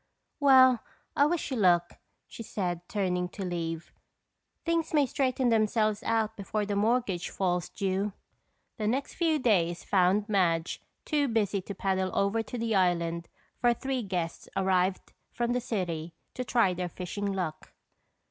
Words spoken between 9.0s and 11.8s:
few days found Madge too busy to